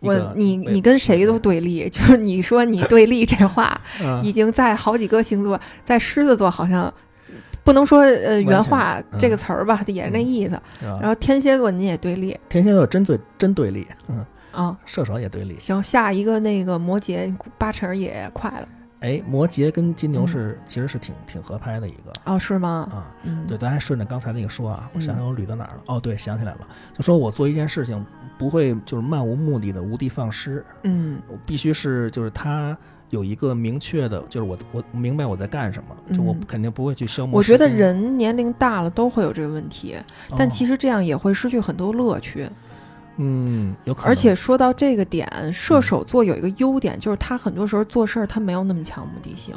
[0.00, 6.92] 我你你跟谁都对立， 就是你说你对立这话， 嗯已经在好几个星座，在狮子座好像
[7.66, 9.18] 不能说呃原话嗯。
[9.18, 10.58] 这个词儿吧，也是那意思。
[10.80, 12.38] 然后天蝎座你也对立。
[12.48, 15.58] 天蝎座真对真对立，嗯，啊，射手也对立。
[15.58, 18.68] 行，下一个那个摩羯八成儿也快了。
[19.00, 20.28] 哎，摩羯跟金牛嗯。
[20.28, 22.12] 是、其实是挺挺合拍的一个。
[22.24, 22.88] 哦，是吗？
[22.90, 23.12] 啊。
[23.24, 25.18] 嗯，对，咱还顺着刚才那个说啊，我想嗯。
[25.18, 25.82] 想我捋到哪儿了？
[25.86, 26.60] 哦，对，想起来了，
[26.94, 28.04] 就说我做一件事情
[28.38, 31.20] 不会就是漫无目的的无的放矢，嗯。
[31.28, 32.76] 我必须是就是它
[33.10, 37.42] 有一个明确的，就是我我明白我在干什么，就我嗯肯定不会去消磨我。
[37.42, 39.96] 觉得人年龄大了都会有这个问题，
[40.36, 42.48] 但其实实这样也会失去很多乐趣。
[43.18, 49.54] 嗯有可能，而且说到这个点，射手座有一个优点，就是他很多时候做事儿他没有那么强目的性。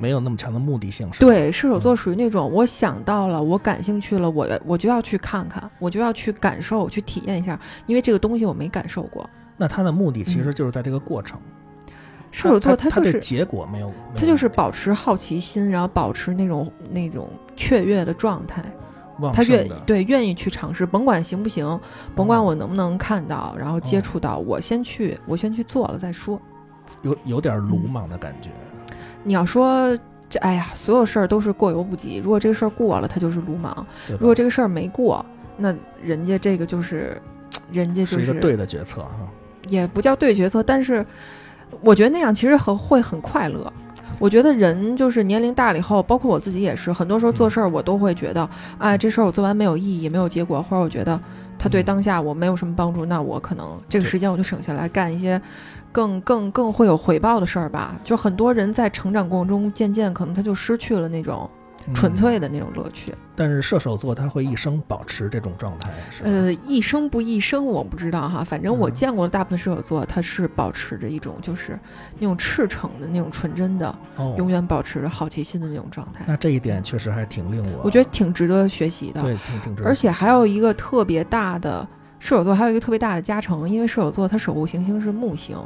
[0.00, 1.18] 没有那么强的目的性，是？
[1.18, 9.28] 对，射手座属于那种我想到了，我感兴趣了，我我就要去看看，我就要去感受、去体验一下，因为这个东西我没感受过。
[9.56, 11.40] 那他的目的其嗯实就是在这个过程。
[12.30, 18.62] 射手座他就是对结果没有，他就是保持好奇心，然后保持那种那种雀跃的状态。
[19.34, 19.68] 他愿。
[19.84, 21.80] 对愿意去尝试，甭管行不行，
[22.14, 26.40] 甭管哦我能不能看到，然后接触到，我先去，我先去做了再说。
[27.02, 28.50] 有有点鲁嗯莽的感觉。
[29.24, 29.98] 你要说
[30.30, 32.18] 这，哎呀，所有事儿都是过犹不及。
[32.18, 35.24] 如果这个事儿过了，他就是鲁莽；如果这个事儿没过，
[35.56, 37.20] 那人家这个就是，
[37.72, 39.28] 人家就是一个对的决策哈。
[39.68, 41.04] 也不叫对决策，但是
[41.80, 43.72] 我觉得那样其实很会很快乐。
[44.18, 51.20] 我觉得人就是年龄大了以后，包括我自己也是，很多时候做事儿我都会觉得，哎，这事儿我做完没有意义，没有结果，或者我觉得
[51.56, 55.40] 它对嗯当下我没有什么帮助，那我可能这个时间我就省下来干一些
[55.92, 57.94] 更更更会有回报的事儿吧。
[58.02, 61.48] 就很多人在成长过程中，渐渐可能他就失去了那种
[61.94, 62.40] 纯粹嗯。
[62.40, 63.14] 的那种乐趣。
[63.36, 66.24] 但是射手座他会一生保持这种状态，是？
[66.24, 71.78] 呃，一生不一生我不知道哈，反正我嗯见过的大部分射手座，他是保持着一种就是
[72.18, 76.24] 那种赤诚的那种纯真的，哦，永远保持着好奇心的那种状态。
[76.26, 79.22] 那这一点确实还挺令我，我觉得挺值得学习的。
[79.22, 81.86] 对，挺挺值得而且还有一个特别大的
[82.18, 85.56] 射手座，还有一个特别大的加成，因为射手座它守护行星是木星，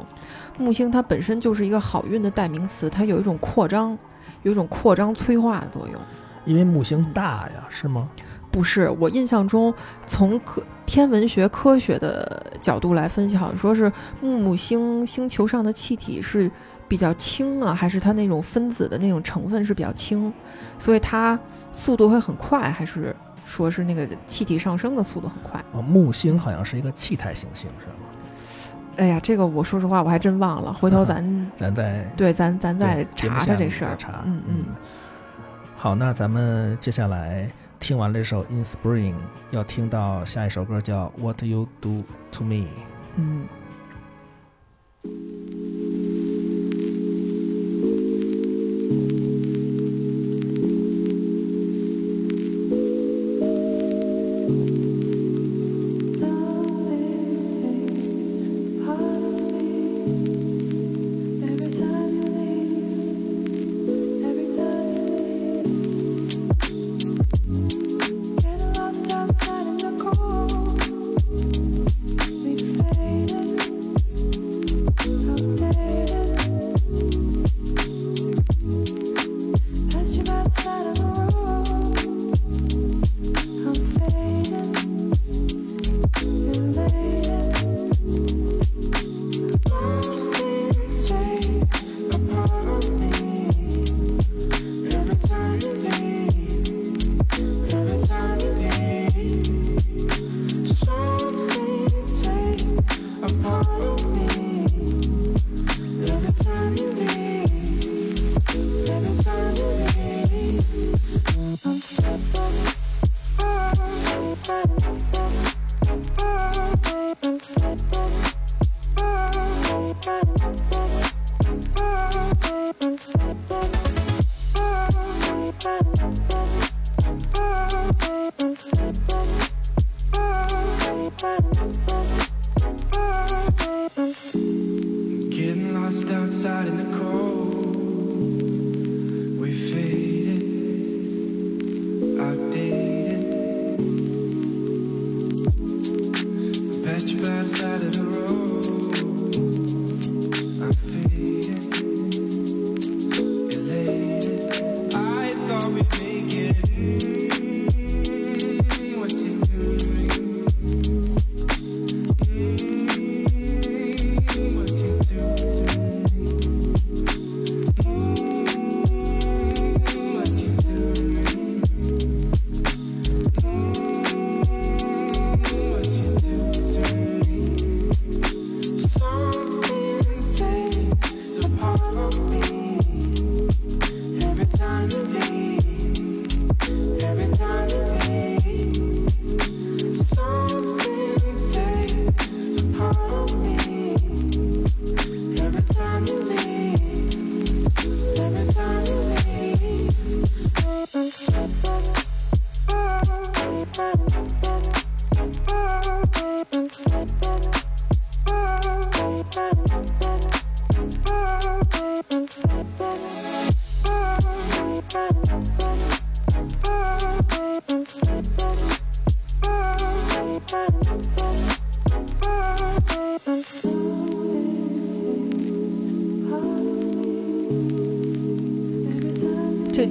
[0.59, 3.97] 木星它本身就是一个好运的代名词，它有一种扩张，
[4.43, 5.99] 有一种扩张催化的作用。
[6.45, 8.09] 因为木星大呀，是吗？
[8.51, 9.73] 不是，我印象中
[10.05, 13.91] 从科天文学科学的角度来分析，好像说是
[14.21, 16.51] 木星星球上的气体是
[16.87, 20.31] 比较轻啊，还是它那种分子的那种成分是比较轻，
[20.77, 21.39] 所以它
[21.71, 23.15] 速度会很快，还是
[23.45, 25.63] 说是那个气体上升的速度很快？
[25.71, 28.02] 哦，木星好像是一个气态行星，是吗？
[28.97, 31.23] 哎呀，这个我说实话我还真忘了，回头咱
[31.57, 33.95] 咱再对咱咱再查查这事儿。
[33.97, 34.23] 查。
[34.25, 34.65] 嗯嗯，
[35.75, 39.13] 好，那咱们接下来听完了这首《In Spring》，
[39.51, 42.55] 要听到下一首歌叫《What You Do to Me》。
[43.15, 43.47] 嗯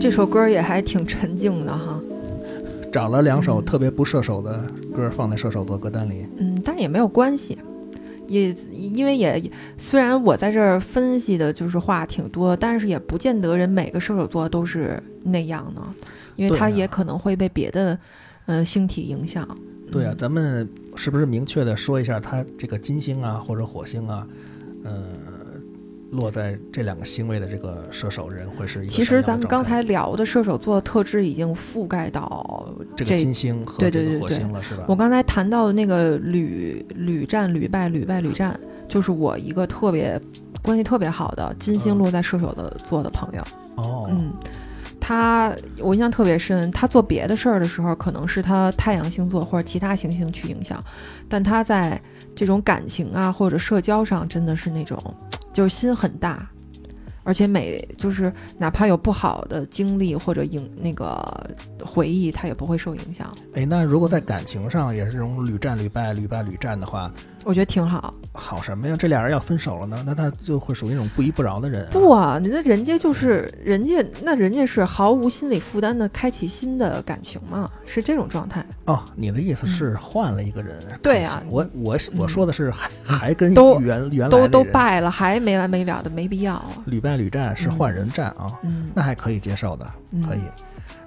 [0.03, 1.99] 这这首歌也还挺沉静的哈。
[2.93, 4.63] 找了两首特别不射手的
[4.95, 6.27] 歌放在射手座歌单里。
[6.37, 7.57] 嗯，但是也没有关系，
[8.29, 9.43] 也因为也
[9.79, 15.83] 虽然我在这儿分析的就是话挺多，但是也不见得人每个射手座都是那样呢，
[16.37, 17.95] 因为他也可能会被别的
[18.45, 19.49] 嗯、呃星体影响。
[19.91, 24.27] 对啊，咱们是不是明确的说一下，它这个金星啊或者火星啊，
[24.85, 25.05] 呃，
[26.13, 34.85] 落在这两个星位的这个射手人会是一个其实咱们刚才聊的射手座特质已经覆盖到这个金星和这个对对对对火星了，是吧？
[34.87, 40.21] 我刚才谈到的那个屡屡战屡败屡败屡战，就是我一个特别
[40.63, 43.43] 关系特别好的金星嗯落在射手的座的朋友。
[43.77, 44.35] 哦，嗯，
[45.01, 50.85] 他我印象特别深，他做别的事儿的时候，可能是他太阳星座或者其他行星去影响，
[51.27, 51.99] 但他在
[52.37, 54.99] 这种感情啊或者社交上，真的是那种
[55.53, 56.49] 就是心很大，
[57.25, 61.51] 而且每就是哪怕有不好的经历或者影那个
[61.85, 63.33] 回忆，他也不会受影响。
[63.55, 67.13] 哎，那如果在感情上也是这种屡战屡败、屡败屡战的话，
[67.45, 68.13] 我觉得挺好。
[68.35, 68.97] 好什么呀？
[68.99, 71.89] 这俩人要分手了呢，那他就会属于那种不依不饶的人、啊。
[71.93, 78.65] 不啊，那人家就是人家，那人家是毫无心理负担的开启新的感情嘛，是这种状态。
[78.87, 80.75] 哦，你的意思是换了一个人？
[80.91, 86.67] 嗯对啊我我我说的是还还跟都原原来都都败了，还没完没了的，没必要啊。
[86.87, 90.41] 屡败屡战是换人战啊，嗯，那还可以接受的，嗯可以。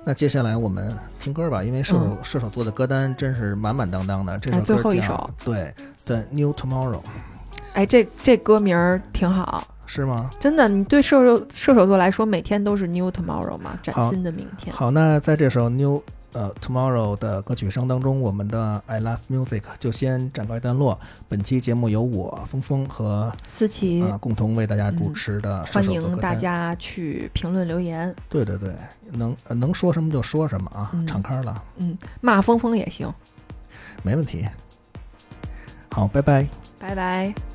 [0.04, 4.38] 那接下来我们听歌吧，因为射手、射手座的歌单真是满满当当的。
[4.40, 5.56] 这首最后一首对
[6.06, 6.94] 《The New Tomorrow》，
[7.74, 10.30] 哎，这这歌名儿挺好，是吗？
[10.40, 10.68] 真的。
[10.68, 14.76] 你对射手射手座来说，每天都是 New Tomorrow 嘛，崭新的明天。
[14.76, 16.02] 好，那在这首 New
[16.36, 21.00] 呃 Tomorrow 的歌曲声当中，我们的 I Love Music 就先展告一段落。
[21.28, 26.36] 本期节目由我峰峰和思琪，啊、共同为大家主持的射欢迎大。
[26.36, 28.76] 家去评论留言，对对对，
[29.14, 33.10] 能呃能说什么就说什么啊，嗯敞开了，嗯，骂峰峰也行。
[34.04, 34.46] 没问题。
[35.90, 36.46] 好，拜拜。
[36.78, 37.55] 拜拜。